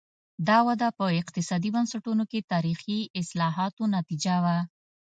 [0.47, 4.57] دا وده په اقتصادي بنسټونو کې تاریخي اصلاحاتو نتیجه وه.